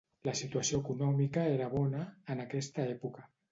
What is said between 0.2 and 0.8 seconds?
La situació